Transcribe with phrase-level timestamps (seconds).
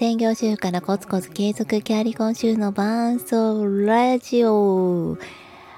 [0.00, 5.18] 専業主婦からコツコツ継続キャリコン週の伴奏ラジオ。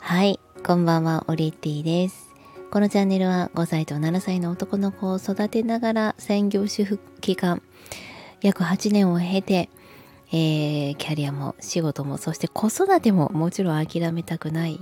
[0.00, 2.34] はいこんばんはオリティです。
[2.70, 7.60] このチャンネルは5歳と7歳の男の子を育てながら専業主婦期間。
[8.40, 9.68] 約8年を経て、
[10.32, 14.80] えー、キャリアも仕事もそして子育てももちろん諦めたくない。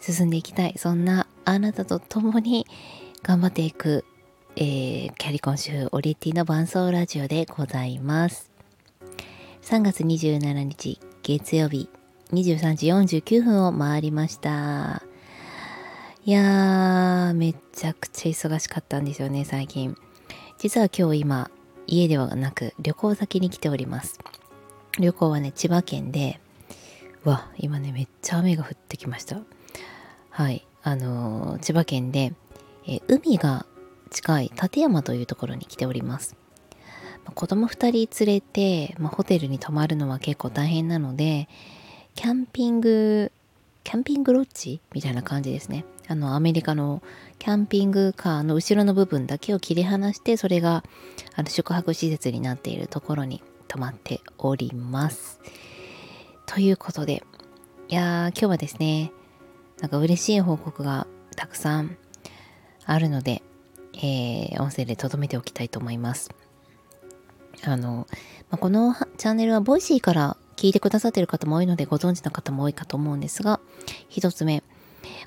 [0.00, 0.74] 進んでいきたい。
[0.76, 2.66] そんなあなたと共に
[3.22, 4.04] 頑張っていく
[4.56, 8.49] えー、キャリコン主婦オリティの伴奏ラジオでございます。
[9.62, 11.88] 3月27日月曜日
[12.32, 12.86] 23時
[13.20, 15.02] 49分を回りました。
[16.24, 19.96] いやー、めちゃくちゃ忙しかったんですよね、最近。
[20.58, 21.50] 実は今日今、
[21.86, 24.18] 家ではなく旅行先に来ております。
[24.98, 26.40] 旅行はね、千葉県で、
[27.24, 29.40] わ、今ね、めっちゃ雨が降ってきました。
[30.30, 32.32] はい、あのー、千葉県で、
[32.86, 33.66] え、海が
[34.10, 36.39] 近い館山というところに来ております。
[37.34, 41.48] 子供2人連れて、まあ、ホテルに泊まるのは結構大変なので、
[42.14, 43.32] キャンピング、
[43.84, 45.84] キャンピングロッジみたいな感じですね。
[46.08, 47.02] あの、アメリカの
[47.38, 50.82] キャンピングカーの後ろの部分だけを切り離して、それが
[51.36, 55.40] あの宿泊施設になっているところに泊まっております。
[56.46, 57.22] ということで、
[57.88, 59.12] いやー、今日はですね、
[59.80, 61.96] なんか嬉しい報告がたくさん
[62.84, 63.42] あるので、
[63.94, 66.30] えー、音声で留めておきたいと思います。
[67.64, 68.06] あの、
[68.50, 73.60] まあ、このチャンネルはボイシーから聞いてくださっている方も多いのでご存知の方も多いかと思うんですが、
[74.08, 74.62] 一つ目、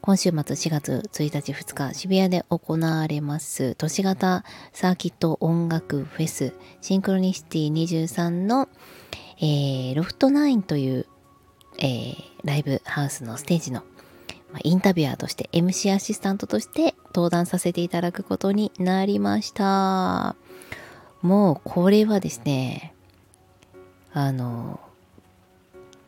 [0.00, 8.68] 今週末4月1日2日渋谷で行われます都市型サーキット音楽フェスシンクロニシティ23の、
[9.38, 11.06] えー、ロフト9という、
[11.78, 12.14] えー、
[12.44, 13.84] ライブハウスのステージの
[14.52, 20.34] ま、インタビュアーとして MC アシスタントとして登壇させていただくことになりました。
[21.22, 22.94] もうこれはですね、
[24.12, 24.80] あの、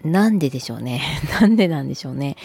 [0.04, 1.02] なんででしょうね。
[1.40, 2.36] なんでなんでしょうね。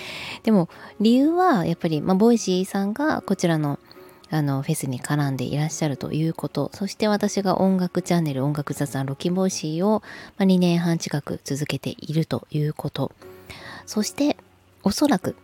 [0.44, 0.70] でも
[1.00, 3.80] 理由はやっぱり、まあ、ボイシーさんがこちらの
[4.30, 10.04] あのフェスに絡んでいらっしゃるということそして私が音楽チャンネル音楽雑談ロッキンボイシーを、
[10.38, 13.14] まあ、2年半近く続けているということ
[13.86, 14.36] そして
[14.84, 15.38] おそらく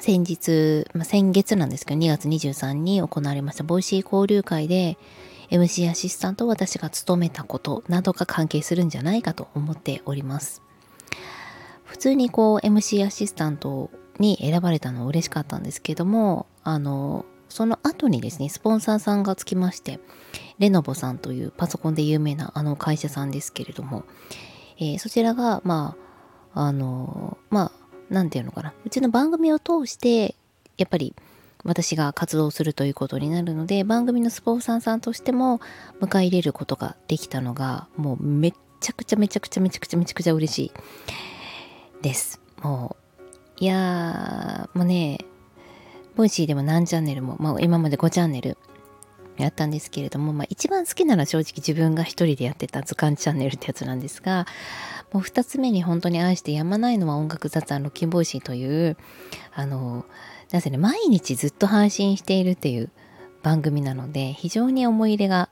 [0.00, 4.96] 先日、まあ、先月なんですけど、2月23日に行われましたボイシー交流会で、
[5.52, 10.62] MC アシスタント私が務めたことなどが関係するんじゃないかと思っております。
[11.84, 20.00] 普通にこう MC アシスタントに選ばれたのは嬉しかったんですけども、あの、その後にですね、スポンサーさんがつきまして、
[20.58, 24.04] レノボさんというパソコンで有名なあの会社さんですけれども、
[24.78, 25.96] えー、そちらが、ま
[26.54, 27.72] あ、あの、まあ、
[28.08, 30.34] 何て言うのかなうちの番組を通して
[30.76, 31.14] やっぱり
[31.64, 35.60] 私が活動するということになるので番組のスポンサーさんとしても
[36.00, 40.72] 迎え入れることができたのがもうめっちゃくちゃめちゃくちゃめちゃくちゃめちゃくちゃ嬉しい
[42.02, 42.40] です。
[42.62, 42.96] も
[43.58, 45.18] ういやーもうね
[46.16, 48.58] ボイシーでも何チャンネルも、まあ、今まで5チャンネル
[49.38, 54.46] やったんですけれども、まあ、一番好きなら正直自分が一人でやってた図鑑チャンネルってやつなんですが
[55.12, 58.96] もう2つ目に本当に愛してやまないのは音楽雑談ロッキンボイシーという
[59.54, 60.04] あの
[60.50, 62.90] なぜね毎日ずっと配信しているっていう
[63.42, 65.48] 番組なので非常に思い入れが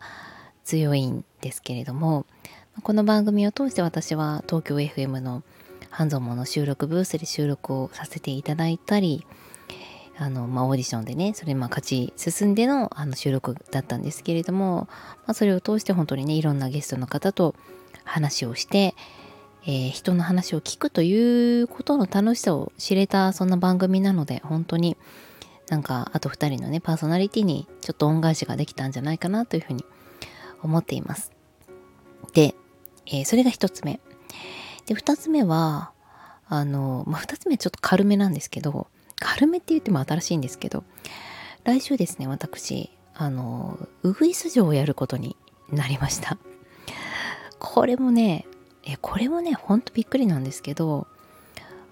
[0.65, 2.27] 強いんですけれども
[2.83, 5.43] この番組を通して私は東京 FM の
[5.91, 9.27] 半蔵門の収録ブースで収録をさせていただいたり
[10.21, 14.89] あの、まあ、オーディションでねそれまあ勝ち進んでのあの収録だったんですけれども、
[15.27, 17.55] まあ、それを通して本当にねいろんなゲストの方と
[18.05, 18.95] 話をして
[19.65, 24.97] えー、人の話を聞くということの楽しさを知れたそんな番組なので本当に
[25.69, 29.85] なんかあと2人のねパーソナリティにちょっと恩返しができたんじゃないかなというふうに
[30.63, 31.31] 思っています。
[32.33, 32.55] で、
[33.07, 34.01] えー、それが1つ目。
[34.87, 35.93] で2つ目は
[36.49, 38.89] あの、まあ、2つ目はちょっと軽めなんですけど
[39.21, 40.83] 軽めって言っても新しいんですけど
[41.65, 45.37] 来週ですね私あのウグイス城をやることに
[45.71, 46.39] なりました。
[47.59, 48.47] これもね
[48.85, 51.07] えこれもねほんとびっくりなんですけど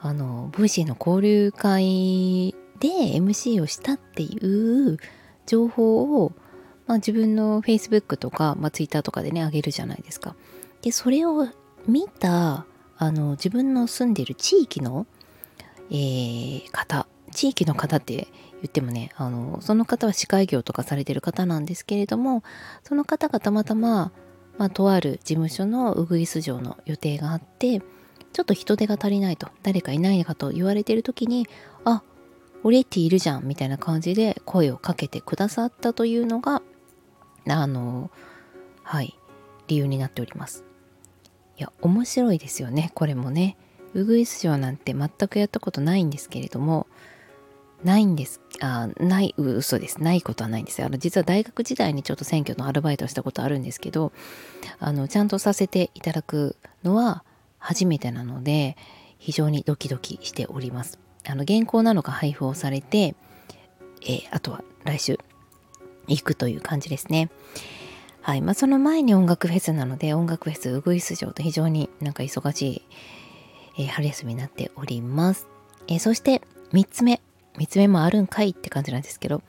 [0.00, 2.88] あの VC の交流会で
[3.18, 4.98] MC をしたっていう
[5.46, 6.32] 情報を、
[6.86, 10.34] まあ、自分の Facebook とか、まあ、Twitter とかでねあげるじゃないですか。
[10.82, 11.48] でそれを
[11.86, 12.64] 見た
[12.96, 15.06] あの自分の住んでる地域の、
[15.90, 17.06] えー、方
[17.38, 18.26] 地域の方って
[18.62, 22.42] 言ってもねあのその方は司会業とかされてる方なんですけれども
[22.82, 24.10] その方がたまたま
[24.58, 27.78] まあ、とある事務所のウグイス城の予定があって
[28.32, 31.46] ちょっと人手が足りないと誰かいないかと言われてる時に
[31.84, 32.02] あ
[32.64, 36.60] オレッティいるじゃんみたいな感じで声をかけてくださったというのが
[37.46, 38.10] あの
[38.82, 39.16] はい
[39.68, 40.64] 理由になっております。
[41.56, 43.56] いや面白いですよねこれもね。
[43.94, 46.88] ウグイス嬢なんて全くやったことないんですけれども
[47.84, 48.40] ないんです。
[48.60, 50.02] あない嘘です。
[50.02, 54.12] ないことはないんですあの実は大学時代にちょっと選挙のアルバイトをしたことあるんですけど
[54.80, 57.24] あのちゃんとさせていただくのは
[57.58, 58.76] 初めてなので
[59.18, 60.98] 非常にドキドキしております。
[61.26, 63.14] あの原稿なのが配布をされて、
[64.02, 65.18] えー、あとは来週
[66.06, 67.30] 行くという感じですね。
[68.22, 68.42] はい。
[68.42, 72.82] まあその前に音楽フェスなので音楽フェスウグイス城と非常になんか忙しい、
[73.78, 75.46] えー、春休みになっております、
[75.86, 76.42] えー、そして
[76.72, 77.20] 3つ目。
[77.58, 79.42] 3つ目もあるんかいって感じなんですけど、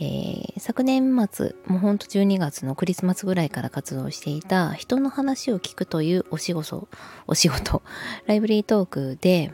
[0.00, 6.88] えー、昨年末、もうほんと12月のクリスマスぐらいから活動していた人の話を聞くというお仕事、
[7.26, 7.82] お仕事、
[8.26, 9.52] ライブリートークで、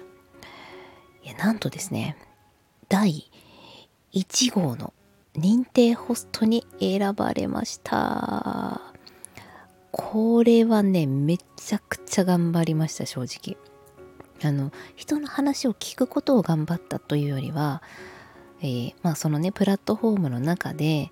[1.22, 2.16] いや、なんとですね、
[2.90, 3.30] 第
[4.12, 4.92] 1号の
[5.34, 8.80] 認定ホストに選ばれました。
[9.90, 13.56] これはね、めちゃくちゃ頑張りました、正直。
[14.42, 17.82] あの人の話を聞くことを頑張ったというよりは、
[18.60, 21.10] えー、まあ、そのねプラットフォームの中で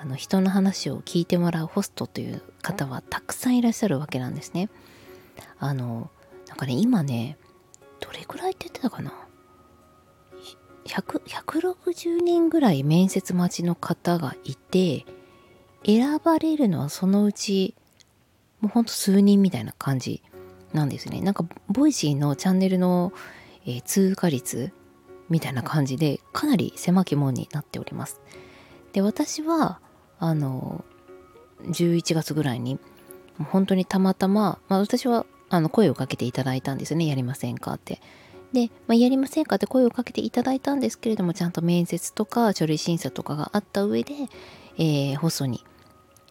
[0.00, 4.70] あの人の話を聞いてもらうホストという方はたくさんいらっしゃるわけなんですね。
[5.58, 6.10] あの
[6.46, 7.36] なんかね今ね
[8.00, 9.12] どれくらいって言ってたかな
[10.86, 15.04] ？160人ぐらい面接待ちの方がいて
[15.84, 17.74] 選ばれるのはそのうち
[18.60, 20.22] もうほんと数人みたいな感じ
[20.72, 21.20] なんですね。
[21.20, 23.12] なんかボイシーのチャンネルの、
[23.66, 24.72] えー、通過率
[25.28, 28.20] みたいな感じでかなり狭き門になっております。
[28.92, 29.80] で私は
[30.18, 30.84] あの
[31.64, 32.78] 11月ぐらいに
[33.38, 37.06] 本当にたまたま、まあ、私はあの声をかけていただいたんですね。
[37.06, 38.00] やりませんかって。
[38.52, 44.14] で、まあ、やりませんかって声をかけていただいたんですけれどもちゃんと面接とか書類審査とかがあった上で、
[44.78, 45.64] えー、放送に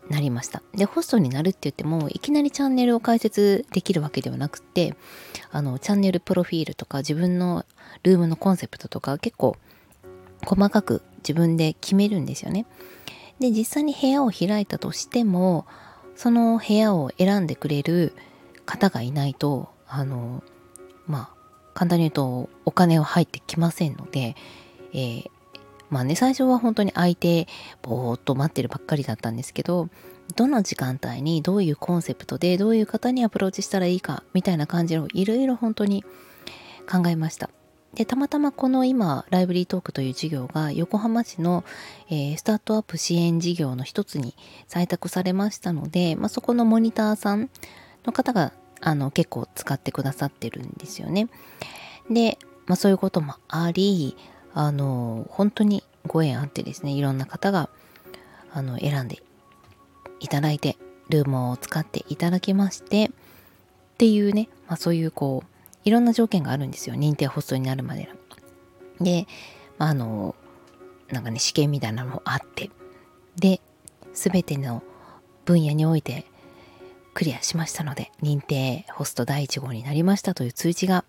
[0.10, 0.62] なりました。
[0.74, 4.96] で、ホストになるって言っても、いきなりチャンネルを開設できるわけではなくて、
[5.52, 7.66] あの、チャンネルプロフィールとか自分の
[8.04, 9.58] ルームのコンセプトとか結構
[10.46, 12.66] 細かく自分で決めるんですよね。
[13.40, 15.66] で、実際に部屋を開いたとしても、
[16.16, 18.14] その部屋を選んでくれる
[18.66, 20.44] 方がいないと、あの、
[21.06, 21.38] まあ、
[21.74, 24.36] 簡単に言うとお金は入ってきませんので、
[24.94, 25.32] えー、
[25.90, 27.48] まあね、最初は本当に相手、
[27.82, 29.90] ぼーっと待ってるばっかりだったんですけど、
[30.36, 36.04] どの時間帯にどういうコンセプトでどういう方にアプローチしたらいいかみたいな感じのいろいろ本当に
[36.90, 37.50] 考えました。
[37.94, 41.64] で、たまたまこの今、ライブリートークという事業が横浜市の、
[42.10, 44.36] えー、スタートアップ支援事業の一つに
[44.68, 47.50] 採択されましたので、まあ、そこのモニターさん
[48.06, 48.52] の方が
[48.82, 51.30] あの結構使ってくださってるんですよね。
[52.10, 52.38] で、
[52.68, 54.16] まあ、そういうこともあり、
[54.60, 57.70] あの本当にご縁あってですねいろんな方が
[58.52, 59.22] あの選んで
[60.20, 60.78] いただいて
[61.10, 63.10] ルームを使っていただきましてっ
[64.00, 65.48] ていうね、まあ、そういうこう
[65.86, 68.10] いろんな条件があるんですよ認定ホストになるまで
[69.00, 69.06] の。
[69.06, 69.28] で、
[69.78, 70.36] まあ、あの
[71.12, 72.72] なんかね試験みたいなのもあって
[73.36, 73.62] で
[74.16, 74.82] 全ての
[75.46, 76.26] 分野において
[77.14, 81.06] クリアしましたので認定ホスト第1号になりましたという通知が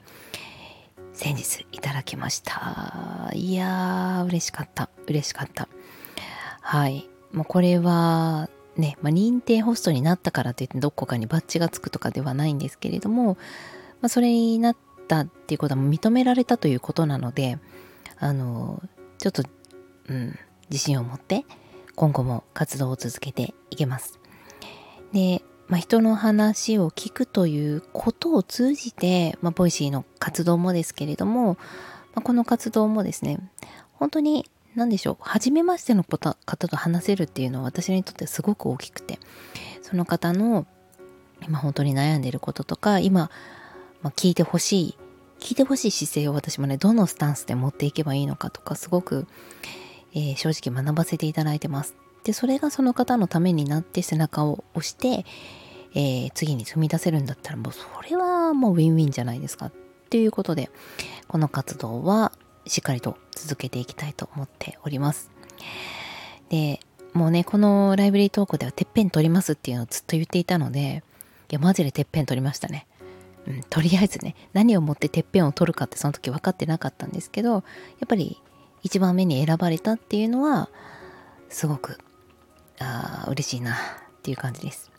[1.19, 3.29] 先日いただきました。
[3.35, 4.89] いやー、嬉しかった。
[5.09, 5.69] 嬉しかった。
[6.61, 7.11] はい。
[7.33, 13.35] もうこれは、ね、まあ、認定ホストになったからといってどこかにバッジがつくとかではないんですけれども、
[14.01, 14.77] まあ、それになっ
[15.09, 17.59] たっていうことは認められたということなので、
[18.21, 18.81] あの、
[19.19, 19.43] ちょっと、
[20.09, 20.39] うん、
[20.71, 21.45] 自信を持って
[21.97, 24.21] 今後も活動を続けていけます。
[25.13, 31.55] で、まあ、人の話を聞くということを通じて、まあ、ボイシーの活動もですけれども、
[32.15, 33.39] まあ、この活動もですね
[33.93, 36.35] 本当に何でしょう初めましての方
[36.69, 39.19] と話せるっていうのは私にとってすごく大きくて
[39.83, 40.67] その方の
[41.43, 43.31] 今本当に悩んでいることとか今、
[44.03, 44.99] まあ、聞いてほしい
[45.41, 49.27] 聞いてほしい姿勢を私もねどのスタンスで持っていけばいいのかとかすごく、
[50.15, 51.95] えー、正直学ばせていただいてます。
[52.29, 55.25] でそれがその方のためになって背中を押して、
[55.95, 59.73] えー、次に踏み出せるんだったらもうそれはもうウィンウィンじゃないですかっ
[60.11, 60.71] ていうことで
[61.27, 62.33] この活動は
[62.67, 65.31] しっかりと続けていきたいと思っております。
[66.51, 66.81] で
[67.15, 71.03] もうねこのライブリートークではてっぺん取りますっていうのをずっと言っていたので
[71.51, 72.87] いやマジでてっぺん取りましたね。
[73.47, 77.63] うん、とりあえずね何をもっててっぺんを取るかってその時分かってなかったんですけどやっ
[78.07, 78.39] ぱり
[78.83, 80.69] 一番目に選ばれたっていうのは
[81.49, 81.99] すごく
[82.81, 83.77] あ嬉しいなっ
[84.23, 84.91] ていう感じです。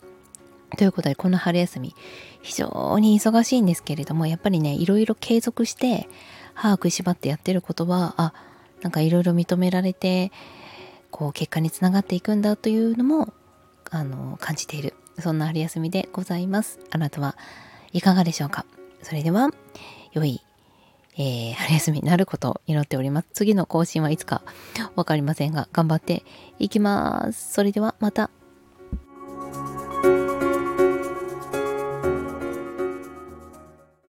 [0.76, 1.96] ということでこの春休み
[2.42, 6.08] 非常に忙しいんですけれどもやっぱりねいろいろ継続して
[6.54, 8.32] 歯を食いしばってやってることはあ
[8.82, 10.30] なんかいろいろ認められて
[11.10, 13.32] こう結果につながっていくんだというのも
[13.90, 16.78] あの感じているそんな春休みでございます。
[16.90, 17.36] あなたは
[17.92, 18.64] いかがでしょうか？
[19.02, 19.50] それでは、
[20.12, 20.40] 良い、
[21.16, 23.28] えー、春休みになることを祈っております。
[23.32, 24.42] 次の更新はいつか
[24.96, 26.24] わかりませんが、頑張って
[26.58, 27.52] いきます。
[27.52, 28.30] それではまた